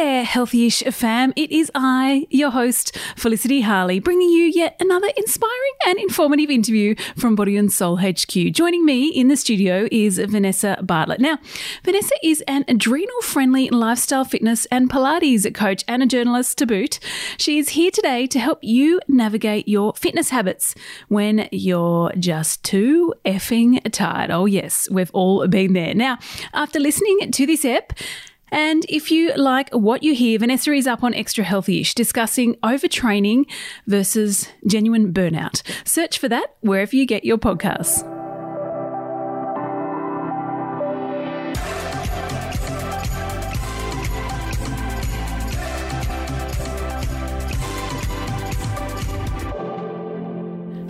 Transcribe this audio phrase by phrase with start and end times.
[0.00, 1.34] there, Healthyish fam.
[1.36, 6.94] It is I, your host, Felicity Harley, bringing you yet another inspiring and informative interview
[7.18, 8.30] from Body and Soul HQ.
[8.50, 11.20] Joining me in the studio is Vanessa Bartlett.
[11.20, 11.38] Now,
[11.84, 16.98] Vanessa is an adrenal friendly lifestyle fitness and Pilates coach and a journalist to boot.
[17.36, 20.74] She is here today to help you navigate your fitness habits
[21.08, 24.30] when you're just too effing tired.
[24.30, 25.94] Oh, yes, we've all been there.
[25.94, 26.18] Now,
[26.54, 27.92] after listening to this ep,
[28.50, 33.50] and if you like what you hear, Vanessa is up on Extra Healthyish discussing overtraining
[33.86, 35.62] versus genuine burnout.
[35.86, 38.19] Search for that wherever you get your podcasts.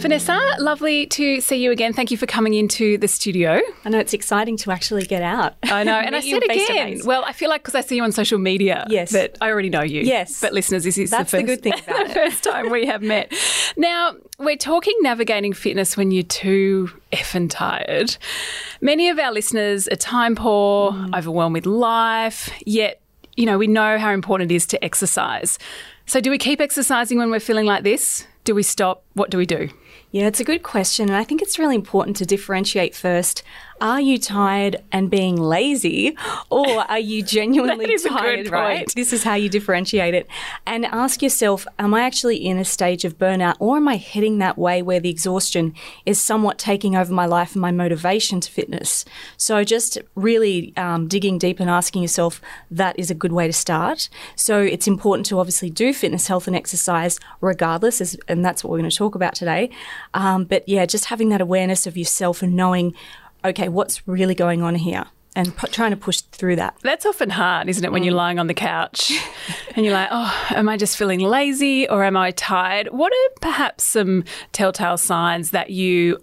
[0.00, 1.92] Vanessa, lovely to see you again.
[1.92, 3.60] Thank you for coming into the studio.
[3.84, 5.56] I know it's exciting to actually get out.
[5.64, 7.00] I know, and I said again.
[7.04, 9.68] Well, I feel like because I see you on social media, yes, that I already
[9.68, 10.00] know you.
[10.00, 12.70] Yes, but listeners, this is that's the, first, the good thing about the first time
[12.70, 13.30] we have met.
[13.76, 18.16] Now we're talking navigating fitness when you're too effing tired.
[18.80, 21.14] Many of our listeners are time poor, mm.
[21.14, 23.02] overwhelmed with life, yet
[23.36, 25.58] you know we know how important it is to exercise.
[26.06, 28.26] So, do we keep exercising when we're feeling like this?
[28.44, 29.04] Do we stop?
[29.14, 29.68] What do we do?
[30.10, 31.08] Yeah, it's a good question.
[31.08, 33.42] And I think it's really important to differentiate first
[33.80, 36.16] are you tired and being lazy,
[36.50, 38.50] or are you genuinely tired?
[38.50, 38.92] Right.
[38.94, 40.26] This is how you differentiate it,
[40.66, 44.38] and ask yourself: Am I actually in a stage of burnout, or am I heading
[44.38, 48.50] that way where the exhaustion is somewhat taking over my life and my motivation to
[48.50, 49.04] fitness?
[49.36, 53.52] So, just really um, digging deep and asking yourself that is a good way to
[53.52, 54.08] start.
[54.36, 58.78] So, it's important to obviously do fitness, health, and exercise regardless, and that's what we're
[58.78, 59.70] going to talk about today.
[60.14, 62.94] Um, but yeah, just having that awareness of yourself and knowing
[63.44, 65.04] okay, what's really going on here?
[65.36, 66.76] And p- trying to push through that.
[66.82, 68.06] That's often hard, isn't it, when mm.
[68.06, 69.12] you're lying on the couch
[69.76, 72.88] and you're like, oh, am I just feeling lazy or am I tired?
[72.88, 76.22] What are perhaps some telltale signs that you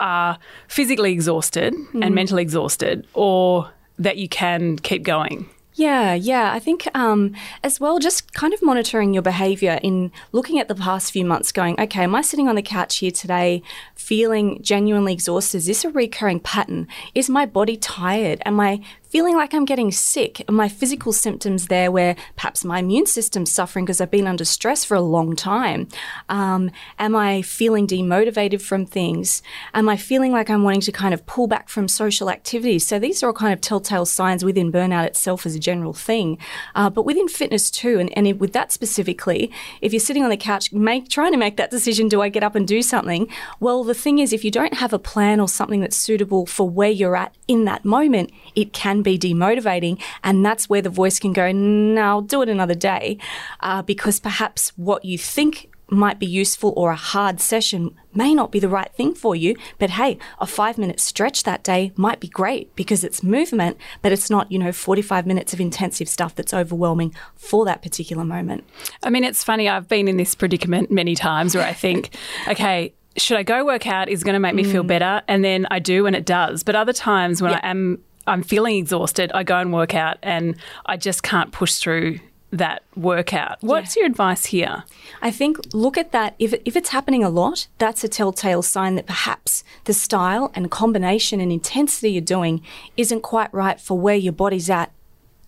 [0.00, 0.38] are
[0.68, 2.04] physically exhausted mm.
[2.04, 5.48] and mentally exhausted or that you can keep going?
[5.76, 6.54] Yeah, yeah.
[6.54, 10.74] I think um, as well, just kind of monitoring your behavior in looking at the
[10.74, 13.62] past few months, going, okay, am I sitting on the couch here today
[13.94, 15.58] feeling genuinely exhausted?
[15.58, 16.88] Is this a recurring pattern?
[17.14, 18.40] Is my body tired?
[18.46, 18.80] Am I
[19.16, 23.86] feeling like I'm getting sick, my physical symptoms there where perhaps my immune system's suffering
[23.86, 25.88] because I've been under stress for a long time?
[26.28, 29.40] Um, am I feeling demotivated from things?
[29.72, 32.86] Am I feeling like I'm wanting to kind of pull back from social activities?
[32.86, 36.36] So these are all kind of telltale signs within burnout itself as a general thing,
[36.74, 37.98] uh, but within fitness too.
[37.98, 39.50] And, and with that specifically,
[39.80, 42.42] if you're sitting on the couch, make trying to make that decision, do I get
[42.42, 43.28] up and do something?
[43.60, 46.68] Well, the thing is, if you don't have a plan or something that's suitable for
[46.68, 50.02] where you're at in that moment, it can be demotivating.
[50.22, 53.18] And that's where the voice can go, no, I'll do it another day.
[53.60, 58.50] Uh, because perhaps what you think might be useful or a hard session may not
[58.50, 59.54] be the right thing for you.
[59.78, 64.12] But hey, a five minute stretch that day might be great because it's movement, but
[64.12, 68.64] it's not, you know, 45 minutes of intensive stuff that's overwhelming for that particular moment.
[69.02, 69.68] I mean, it's funny.
[69.68, 72.16] I've been in this predicament many times where I think,
[72.48, 74.72] okay, should I go work out is going to make me mm.
[74.72, 78.04] feel better and then I do and it does but other times when I am
[78.26, 80.56] I'm feeling exhausted, I go and work out and
[80.86, 82.20] I just can't push through
[82.52, 83.58] that workout.
[83.60, 84.02] What's yeah.
[84.02, 84.84] your advice here?
[85.20, 86.34] I think look at that.
[86.38, 90.70] If, if it's happening a lot, that's a telltale sign that perhaps the style and
[90.70, 92.62] combination and intensity you're doing
[92.96, 94.92] isn't quite right for where your body's at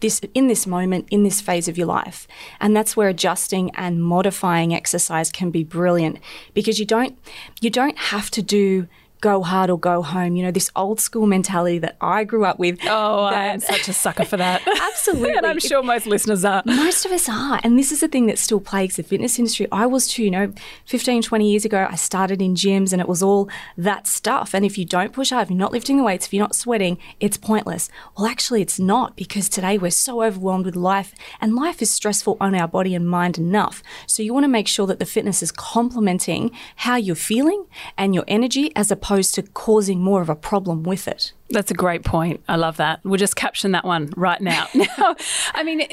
[0.01, 2.29] this in this moment in this phase of your life
[2.61, 6.19] and that's where adjusting and modifying exercise can be brilliant
[6.55, 7.19] because you don't
[7.61, 8.87] you don't have to do
[9.21, 10.37] go hard or go home.
[10.37, 12.79] You know, this old school mentality that I grew up with.
[12.85, 14.63] Oh, I am such a sucker for that.
[14.81, 15.37] absolutely.
[15.37, 16.63] and I'm sure most listeners are.
[16.65, 17.61] Most of us are.
[17.63, 19.67] And this is the thing that still plagues the fitness industry.
[19.73, 20.53] I was too, you know,
[20.87, 24.55] 15, 20 years ago, I started in gyms and it was all that stuff.
[24.55, 26.55] And if you don't push hard, if you're not lifting the weights, if you're not
[26.55, 27.89] sweating, it's pointless.
[28.17, 32.37] Well, actually, it's not because today we're so overwhelmed with life and life is stressful
[32.41, 33.83] on our body and mind enough.
[34.07, 37.67] So you want to make sure that the fitness is complementing how you're feeling
[37.97, 41.33] and your energy as opposed opposed to causing more of a problem with it.
[41.49, 42.43] That's a great point.
[42.47, 43.01] I love that.
[43.05, 44.67] We'll just caption that one right now.
[44.75, 45.17] now,
[45.55, 45.87] I mean,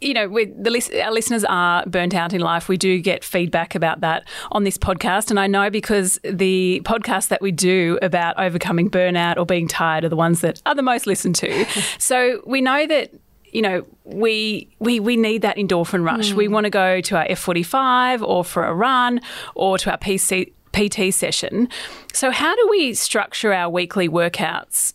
[0.00, 2.68] you know, the, our listeners are burnt out in life.
[2.68, 5.30] We do get feedback about that on this podcast.
[5.30, 10.04] And I know because the podcasts that we do about overcoming burnout or being tired
[10.04, 11.66] are the ones that are the most listened to.
[11.98, 13.12] so we know that
[13.52, 16.32] you know, we we we need that endorphin rush.
[16.32, 16.34] Mm.
[16.34, 19.20] We want to go to our F45 or for a run
[19.54, 21.68] or to our PC PT session.
[22.12, 24.92] So, how do we structure our weekly workouts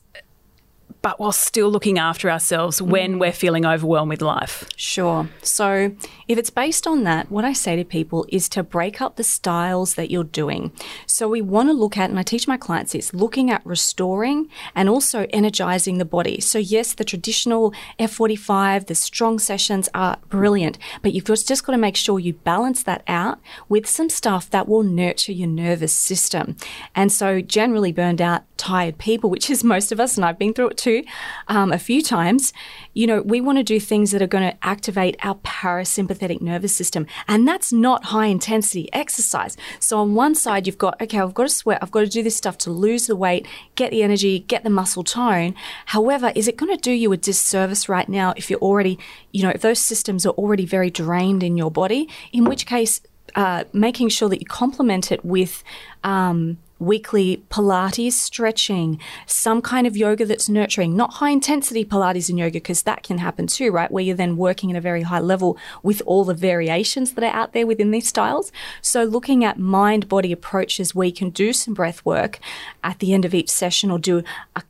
[1.02, 3.20] but while still looking after ourselves when mm.
[3.20, 4.70] we're feeling overwhelmed with life?
[4.76, 5.28] Sure.
[5.42, 5.96] So,
[6.28, 9.24] if it's based on that, what I say to people is to break up the
[9.24, 10.72] styles that you're doing.
[11.08, 14.48] So, we want to look at, and I teach my clients this, looking at restoring
[14.76, 16.40] and also energizing the body.
[16.40, 21.72] So, yes, the traditional F45, the strong sessions are brilliant, but you've just, just got
[21.72, 23.40] to make sure you balance that out
[23.70, 26.56] with some stuff that will nurture your nervous system.
[26.94, 30.54] And so, generally burned out, tired people, which is most of us, and I've been
[30.54, 30.91] through it too
[31.48, 32.54] um, a few times,
[32.94, 36.76] you know, we want to do things that are going to activate our parasympathetic nervous
[36.76, 37.06] system.
[37.28, 39.58] And that's not high intensity exercise.
[39.80, 42.24] So, on one side, you've got, okay, I've got to sweat, I've got to do
[42.24, 45.56] this stuff to lose the weight, get the energy, get the muscle tone.
[45.88, 48.98] However, is it going to do you a disservice right now if you're already,
[49.32, 52.10] you know, if those systems are already very drained in your body?
[52.32, 53.02] In which case,
[53.36, 55.64] uh, making sure that you complement it with
[56.04, 62.40] um, weekly Pilates stretching, some kind of yoga that's nurturing, not high intensity Pilates and
[62.40, 63.92] yoga, because that can happen too, right?
[63.92, 67.34] Where you're then working at a very high level with all the variations that are
[67.34, 68.52] out there within these styles.
[68.82, 72.40] So, looking at mind body approaches where you can do some breath work
[72.84, 74.24] at the end of each session, or do,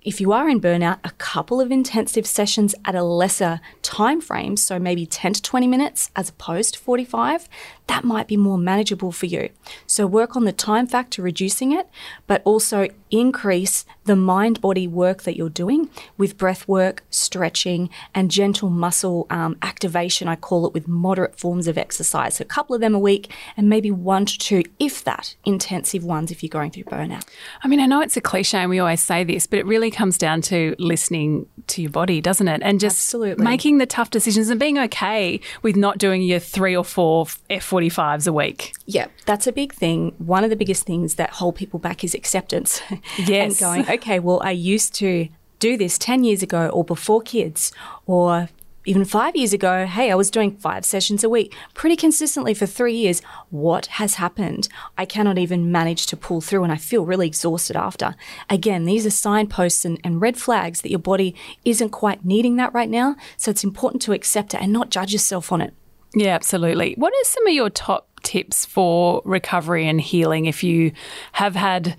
[0.03, 4.57] if you are in burnout, a couple of intensive sessions at a lesser time frame.
[4.57, 7.47] So, maybe 10 to 20 minutes as opposed to 45
[7.91, 9.49] that might be more manageable for you.
[9.85, 11.89] So work on the time factor, reducing it,
[12.25, 18.31] but also increase the mind body work that you're doing with breath work, stretching, and
[18.31, 20.27] gentle muscle um, activation.
[20.27, 22.35] I call it with moderate forms of exercise.
[22.37, 26.03] So a couple of them a week, and maybe one to two, if that, intensive
[26.03, 27.25] ones if you're going through burnout.
[27.63, 29.91] I mean, I know it's a cliche and we always say this, but it really
[29.91, 32.61] comes down to listening to your body, doesn't it?
[32.63, 33.43] And just Absolutely.
[33.43, 37.69] making the tough decisions and being okay with not doing your three or four F
[37.69, 38.73] 45s a week.
[38.85, 40.13] Yeah, that's a big thing.
[40.17, 42.81] One of the biggest things that hold people back is acceptance.
[43.17, 43.51] Yes.
[43.51, 45.29] and going, okay, well, I used to
[45.59, 47.71] do this 10 years ago or before kids
[48.05, 48.49] or
[48.83, 52.65] even five years ago, hey, I was doing five sessions a week pretty consistently for
[52.65, 53.21] three years.
[53.49, 54.67] What has happened?
[54.97, 58.15] I cannot even manage to pull through and I feel really exhausted after.
[58.49, 62.73] Again, these are signposts and, and red flags that your body isn't quite needing that
[62.73, 63.15] right now.
[63.37, 65.73] So it's important to accept it and not judge yourself on it.
[66.15, 66.95] Yeah, absolutely.
[66.97, 70.91] What are some of your top tips for recovery and healing if you
[71.33, 71.95] have had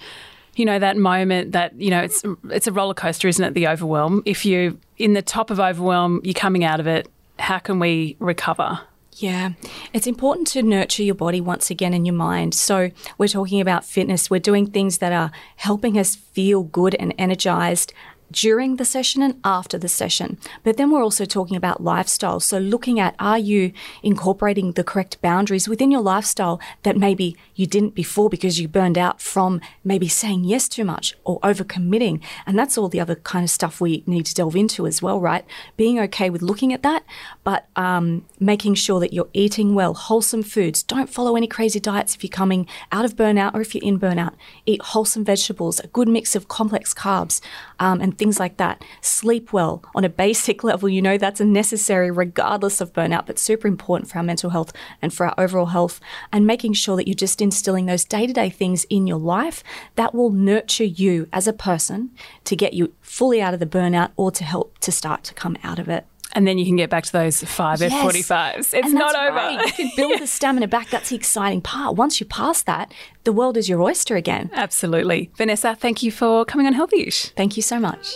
[0.54, 3.54] you know that moment that you know it's it's a roller coaster isn't it?
[3.54, 4.22] The overwhelm.
[4.24, 7.08] If you in the top of overwhelm you're coming out of it
[7.38, 8.80] how can we recover?
[9.16, 9.50] Yeah,
[9.92, 12.54] it's important to nurture your body once again in your mind.
[12.54, 17.14] So, we're talking about fitness, we're doing things that are helping us feel good and
[17.18, 17.92] energized
[18.32, 20.38] during the session and after the session.
[20.64, 22.40] But then we're also talking about lifestyle.
[22.40, 27.66] So looking at are you incorporating the correct boundaries within your lifestyle that maybe you
[27.66, 32.20] didn't before because you burned out from maybe saying yes too much or overcommitting.
[32.46, 35.20] And that's all the other kind of stuff we need to delve into as well,
[35.20, 35.44] right?
[35.76, 37.04] Being okay with looking at that,
[37.44, 40.82] but um, making sure that you're eating well, wholesome foods.
[40.82, 43.98] Don't follow any crazy diets if you're coming out of burnout or if you're in
[43.98, 44.34] burnout.
[44.66, 47.40] Eat wholesome vegetables, a good mix of complex carbs,
[47.78, 48.84] um, and things like that.
[49.00, 50.88] Sleep well on a basic level.
[50.88, 54.72] You know that's a necessary regardless of burnout, but super important for our mental health
[55.00, 55.98] and for our overall health.
[56.32, 59.64] And making sure that you're just instilling those day to day things in your life
[59.96, 62.12] that will nurture you as a person
[62.44, 65.56] to get you fully out of the burnout or to help to start to come
[65.64, 66.06] out of it.
[66.34, 67.92] And then you can get back to those five Yes.
[67.92, 68.72] F45s.
[68.74, 69.36] It's not over.
[69.36, 69.66] right.
[69.66, 70.88] You can build the stamina back.
[70.90, 71.96] That's the exciting part.
[71.96, 72.92] Once you pass that,
[73.24, 74.50] the world is your oyster again.
[74.54, 75.30] Absolutely.
[75.36, 77.32] Vanessa, thank you for coming on Healthyish.
[77.36, 78.14] Thank you so much.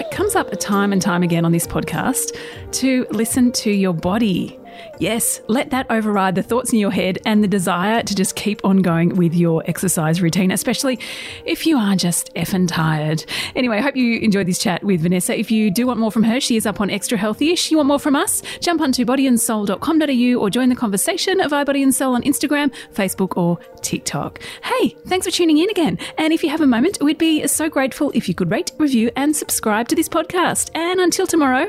[0.00, 2.36] It comes up time and time again on this podcast
[2.72, 4.58] to listen to your body.
[4.98, 8.64] Yes, let that override the thoughts in your head and the desire to just keep
[8.64, 10.98] on going with your exercise routine, especially
[11.44, 13.24] if you are just effing tired.
[13.56, 15.36] Anyway, I hope you enjoyed this chat with Vanessa.
[15.36, 17.70] If you do want more from her, she is up on Extra Healthyish.
[17.70, 18.42] You want more from us?
[18.60, 23.58] Jump onto bodyandsoul.com.au or join the conversation of iBody and Soul on Instagram, Facebook, or
[23.80, 24.40] TikTok.
[24.62, 25.98] Hey, thanks for tuning in again.
[26.18, 29.10] And if you have a moment, we'd be so grateful if you could rate, review,
[29.16, 30.70] and subscribe to this podcast.
[30.74, 31.68] And until tomorrow,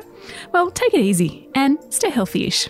[0.52, 2.70] well, take it easy and stay healthy-ish.